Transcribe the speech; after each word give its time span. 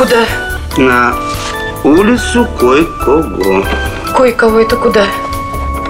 Куда? 0.00 0.24
На 0.78 1.14
улицу 1.84 2.48
кое-кого. 2.58 3.62
Кое-кого 4.16 4.60
это 4.60 4.76
куда? 4.76 5.04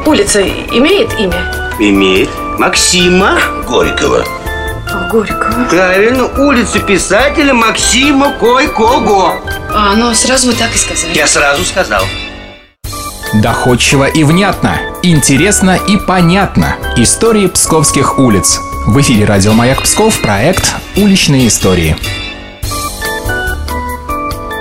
Улица 0.05 0.43
имеет 0.43 1.17
имя? 1.21 1.41
Имеет. 1.79 2.29
Максима 2.59 3.39
Горького. 3.69 4.25
Горького. 5.13 5.65
Правильно, 5.71 6.25
улица 6.25 6.81
писателя 6.81 7.55
Максима 7.55 8.33
Кой-Кого. 8.33 9.37
А, 9.73 9.95
ну 9.95 10.13
сразу 10.13 10.49
вы 10.49 10.55
так 10.55 10.75
и 10.75 10.79
сказали. 10.79 11.17
Я 11.17 11.29
сразу 11.29 11.65
сказал. 11.65 12.03
Доходчиво 13.35 14.07
и 14.09 14.25
внятно, 14.25 14.81
интересно 15.05 15.79
и 15.87 15.97
понятно. 15.97 16.75
Истории 16.97 17.47
псковских 17.47 18.19
улиц. 18.19 18.59
В 18.89 19.01
эфире 19.03 19.25
радио 19.25 19.53
«Маяк 19.53 19.83
Псков» 19.83 20.21
проект 20.21 20.75
«Уличные 20.97 21.47
истории». 21.47 21.97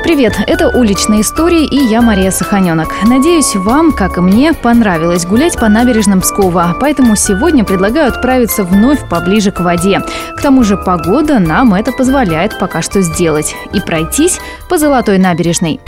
Привет, 0.10 0.40
это 0.48 0.70
«Уличные 0.70 1.22
истории» 1.22 1.66
и 1.66 1.78
я 1.86 2.02
Мария 2.02 2.32
Саханенок. 2.32 2.88
Надеюсь, 3.06 3.56
вам, 3.56 3.92
как 3.92 4.18
и 4.18 4.22
мне, 4.22 4.54
понравилось 4.54 5.24
гулять 5.24 5.60
по 5.60 5.70
набережным 5.70 6.22
Пскова, 6.22 6.76
поэтому 6.82 7.16
сегодня 7.16 7.64
предлагаю 7.64 8.08
отправиться 8.08 8.64
вновь 8.64 9.08
поближе 9.08 9.52
к 9.52 9.60
воде. 9.60 10.02
К 10.36 10.42
тому 10.42 10.64
же 10.64 10.78
погода 10.78 11.38
нам 11.38 11.76
это 11.76 11.92
позволяет 11.92 12.58
пока 12.58 12.82
что 12.82 13.04
сделать 13.04 13.54
и 13.72 13.80
пройтись 13.82 14.40
по 14.68 14.80
Золотой 14.80 15.20
набережной. 15.20 15.80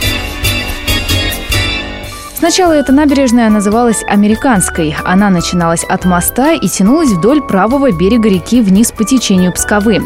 Сначала 2.36 2.74
эта 2.74 2.92
набережная 2.92 3.50
называлась 3.50 4.04
Американской. 4.06 4.94
Она 5.04 5.30
начиналась 5.30 5.82
от 5.82 6.04
моста 6.04 6.52
и 6.52 6.68
тянулась 6.68 7.10
вдоль 7.10 7.42
правого 7.42 7.90
берега 7.90 8.28
реки 8.28 8.60
вниз 8.60 8.92
по 8.92 9.02
течению 9.02 9.52
Псковы. 9.52 10.00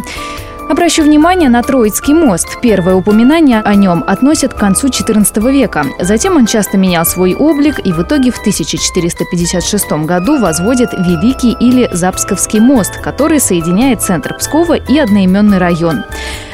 Обращу 0.69 1.05
внимание 1.05 1.49
на 1.49 1.63
Троицкий 1.63 2.13
мост. 2.13 2.59
Первое 2.61 2.97
упоминание 2.97 3.61
о 3.61 3.77
нем 3.77 4.03
относят 4.05 4.53
к 4.53 4.59
концу 4.59 4.89
XIV 4.89 5.53
века. 5.53 5.87
Затем 6.01 6.37
он 6.37 6.47
часто 6.47 6.77
менял 6.77 7.07
свой 7.07 7.35
облик 7.35 7.79
и 7.87 7.93
в 7.93 8.03
итоге 8.03 8.33
в 8.33 8.41
1456 8.41 9.93
году 10.05 10.39
возводит 10.39 10.93
Великий 10.93 11.53
или 11.53 11.89
Запсковский 11.93 12.59
мост, 12.59 13.01
который 13.01 13.39
соединяет 13.39 14.03
центр 14.03 14.35
Пскова 14.37 14.75
и 14.75 14.99
одноименный 14.99 15.59
район. 15.59 16.03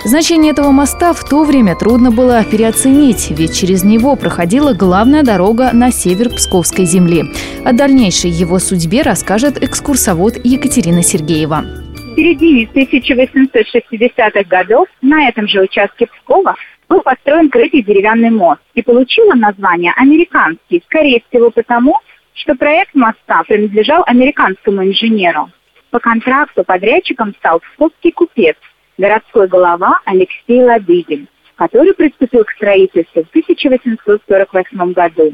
Значение 0.04 0.52
этого 0.52 0.72
моста 0.72 1.14
в 1.14 1.24
то 1.24 1.42
время 1.44 1.74
трудно 1.74 2.10
было 2.10 2.44
переоценить, 2.44 3.30
ведь 3.30 3.56
через 3.56 3.82
него 3.82 4.16
проходила 4.16 4.74
главная 4.74 5.22
дорога 5.22 5.70
на 5.72 5.90
север 5.90 6.28
Псковской 6.28 6.84
земли. 6.84 7.32
О 7.64 7.72
дальнейшей 7.72 8.30
его 8.30 8.58
судьбе 8.58 9.00
расскажет 9.00 9.62
экскурсовод 9.62 10.36
Екатерина 10.44 11.02
Сергеева. 11.02 11.81
В 12.12 12.14
середине 12.14 12.64
1860-х 12.64 14.44
годов 14.44 14.86
на 15.00 15.28
этом 15.28 15.48
же 15.48 15.62
участке 15.62 16.06
Пскова 16.06 16.56
был 16.86 17.00
построен 17.00 17.48
крытый 17.48 17.82
деревянный 17.82 18.28
мост 18.28 18.60
и 18.74 18.82
получил 18.82 19.32
название 19.32 19.94
«Американский», 19.96 20.82
скорее 20.84 21.22
всего 21.30 21.50
потому, 21.50 21.96
что 22.34 22.54
проект 22.54 22.94
моста 22.94 23.42
принадлежал 23.48 24.04
американскому 24.06 24.84
инженеру. 24.84 25.50
По 25.90 26.00
контракту 26.00 26.64
подрядчиком 26.64 27.34
стал 27.36 27.60
псковский 27.60 28.12
купец, 28.12 28.56
городской 28.98 29.48
голова 29.48 29.98
Алексей 30.04 30.62
Ладыгин, 30.62 31.28
который 31.56 31.94
приступил 31.94 32.44
к 32.44 32.50
строительству 32.50 33.24
в 33.24 33.28
1848 33.30 34.92
году. 34.92 35.32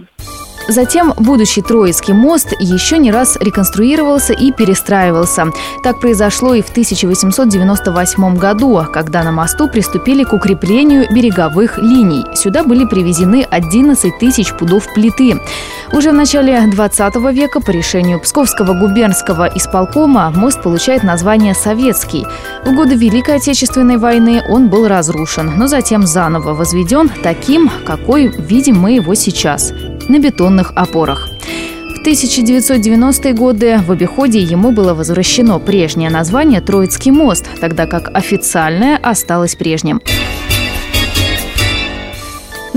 Затем 0.69 1.14
будущий 1.16 1.62
Троицкий 1.62 2.12
мост 2.12 2.52
еще 2.61 2.98
не 2.98 3.11
раз 3.11 3.38
реконструировался 3.41 4.34
и 4.34 4.52
перестраивался. 4.52 5.47
Так 5.83 5.98
произошло 5.98 6.52
и 6.52 6.61
в 6.61 6.69
1898 6.69 8.36
году, 8.36 8.84
когда 8.92 9.22
на 9.22 9.33
мосту 9.33 9.69
приступили 9.69 10.24
к 10.24 10.34
укреплению 10.34 11.06
береговых 11.11 11.78
линий. 11.78 12.27
Сюда 12.34 12.64
были 12.64 12.84
привезены 12.84 13.46
11 13.48 14.19
тысяч 14.19 14.52
пудов 14.52 14.84
плиты. 14.94 15.41
Уже 15.92 16.11
в 16.11 16.14
начале 16.14 16.61
20 16.66 17.16
века 17.33 17.61
по 17.61 17.70
решению 17.70 18.20
Псковского 18.20 18.74
губернского 18.78 19.48
исполкома 19.55 20.30
мост 20.36 20.62
получает 20.62 21.02
название 21.02 21.55
«Советский». 21.55 22.27
В 22.67 22.74
годы 22.74 22.95
Великой 22.95 23.36
Отечественной 23.36 23.96
войны 23.96 24.42
он 24.50 24.68
был 24.68 24.86
разрушен, 24.86 25.56
но 25.56 25.67
затем 25.67 26.06
заново 26.06 26.52
возведен 26.52 27.11
таким, 27.23 27.70
какой 27.86 28.29
видим 28.29 28.79
мы 28.79 28.92
его 28.92 29.14
сейчас 29.14 29.73
на 30.08 30.19
бетонных 30.19 30.73
опорах. 30.74 31.29
В 31.98 32.07
1990-е 32.07 33.33
годы 33.35 33.79
в 33.85 33.91
обиходе 33.91 34.41
ему 34.41 34.70
было 34.70 34.95
возвращено 34.95 35.58
прежнее 35.58 36.11
название 36.11 36.61
«Троицкий 36.61 37.11
мост», 37.11 37.46
тогда 37.61 37.86
как 37.86 38.17
официальное 38.17 38.97
осталось 38.97 39.57
прежним. 39.57 40.01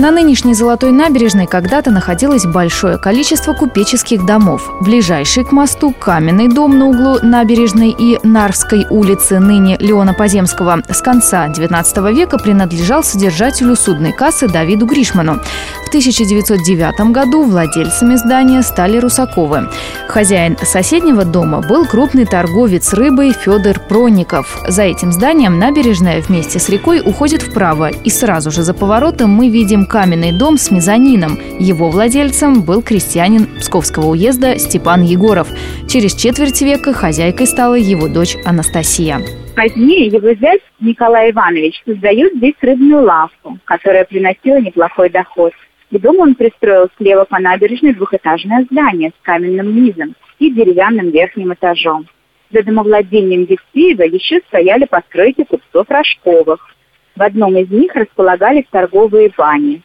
На 0.02 0.10
нынешней 0.10 0.52
Золотой 0.52 0.90
набережной 0.90 1.46
когда-то 1.46 1.92
находилось 1.92 2.44
большое 2.44 2.98
количество 2.98 3.52
купеческих 3.52 4.26
домов. 4.26 4.68
Ближайший 4.80 5.44
к 5.44 5.52
мосту 5.52 5.92
каменный 5.92 6.48
дом 6.48 6.76
на 6.76 6.88
углу 6.88 7.18
набережной 7.22 7.94
и 7.96 8.18
Нарвской 8.24 8.84
улицы, 8.90 9.38
ныне 9.38 9.76
Леона 9.78 10.12
Поземского, 10.12 10.82
с 10.90 11.00
конца 11.00 11.46
XIX 11.46 12.12
века 12.12 12.38
принадлежал 12.38 13.04
содержателю 13.04 13.76
судной 13.76 14.12
кассы 14.12 14.48
Давиду 14.48 14.86
Гришману. 14.86 15.38
В 15.84 15.88
1909 15.90 17.12
году 17.12 17.44
владельцами 17.44 18.16
здания 18.16 18.62
стали 18.62 18.98
Русаковы. 18.98 19.68
Хозяин 20.08 20.56
соседнего 20.64 21.24
дома 21.24 21.60
был 21.60 21.86
крупный 21.86 22.26
торговец 22.26 22.92
рыбой 22.92 23.32
Федор 23.32 23.78
Проников. 23.78 24.58
За 24.66 24.82
этим 24.82 25.12
зданием 25.12 25.60
набережная 25.60 26.20
вместе 26.22 26.58
с 26.58 26.68
рекой 26.68 27.00
уходит 27.04 27.42
вправо, 27.42 27.88
и 27.88 28.10
сразу 28.10 28.50
же 28.50 28.64
за 28.64 28.74
поворотом 28.74 29.30
мы 29.30 29.48
видим 29.48 29.86
каменный 29.92 30.32
дом 30.32 30.56
с 30.56 30.70
мезонином. 30.70 31.38
Его 31.60 31.90
владельцем 31.90 32.62
был 32.62 32.82
крестьянин 32.82 33.44
Псковского 33.60 34.06
уезда 34.06 34.58
Степан 34.58 35.02
Егоров. 35.02 35.48
Через 35.86 36.14
четверть 36.14 36.62
века 36.62 36.94
хозяйкой 36.94 37.46
стала 37.46 37.74
его 37.74 38.08
дочь 38.08 38.36
Анастасия. 38.46 39.20
Позднее 39.54 40.06
его 40.06 40.32
зять 40.32 40.62
Николай 40.80 41.30
Иванович 41.30 41.82
создает 41.84 42.34
здесь 42.36 42.54
рыбную 42.62 43.04
лавку, 43.04 43.58
которая 43.66 44.06
приносила 44.06 44.56
неплохой 44.56 45.10
доход. 45.10 45.52
К 45.90 45.98
дому 45.98 46.22
он 46.22 46.36
пристроил 46.36 46.88
слева 46.96 47.26
по 47.26 47.38
набережной 47.38 47.92
двухэтажное 47.92 48.66
здание 48.70 49.10
с 49.10 49.22
каменным 49.22 49.76
низом 49.76 50.14
и 50.38 50.50
деревянным 50.50 51.10
верхним 51.10 51.52
этажом. 51.52 52.06
За 52.50 52.62
домовладением 52.62 53.42
Евсеева 53.42 54.04
еще 54.04 54.40
стояли 54.48 54.86
постройки 54.86 55.44
купцов 55.44 55.86
Рожковых. 55.90 56.71
В 57.14 57.22
одном 57.22 57.56
из 57.56 57.70
них 57.70 57.94
располагались 57.94 58.64
торговые 58.70 59.30
бани. 59.36 59.82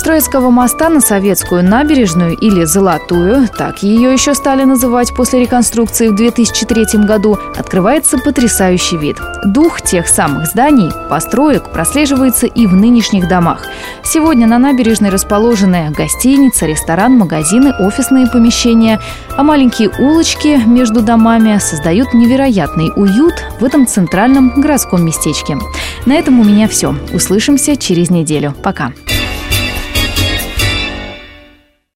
С 0.00 0.02
Троицкого 0.02 0.48
моста 0.48 0.88
на 0.88 1.02
Советскую 1.02 1.62
набережную 1.62 2.34
или 2.34 2.64
Золотую, 2.64 3.46
так 3.48 3.82
ее 3.82 4.10
еще 4.14 4.34
стали 4.34 4.64
называть 4.64 5.14
после 5.14 5.40
реконструкции 5.40 6.08
в 6.08 6.14
2003 6.14 7.04
году, 7.04 7.36
открывается 7.54 8.16
потрясающий 8.16 8.96
вид. 8.96 9.18
Дух 9.44 9.82
тех 9.82 10.08
самых 10.08 10.46
зданий, 10.46 10.90
построек 11.10 11.70
прослеживается 11.70 12.46
и 12.46 12.66
в 12.66 12.74
нынешних 12.74 13.28
домах. 13.28 13.66
Сегодня 14.02 14.46
на 14.46 14.58
набережной 14.58 15.10
расположены 15.10 15.90
гостиница, 15.90 16.64
ресторан, 16.64 17.18
магазины, 17.18 17.74
офисные 17.78 18.26
помещения, 18.26 18.98
а 19.36 19.42
маленькие 19.42 19.90
улочки 19.90 20.58
между 20.66 21.02
домами 21.02 21.58
создают 21.58 22.14
невероятный 22.14 22.90
уют 22.96 23.34
в 23.60 23.64
этом 23.66 23.86
центральном 23.86 24.62
городском 24.62 25.04
местечке. 25.04 25.58
На 26.06 26.14
этом 26.14 26.40
у 26.40 26.44
меня 26.44 26.68
все. 26.68 26.94
Услышимся 27.12 27.76
через 27.76 28.08
неделю. 28.08 28.54
Пока. 28.62 28.92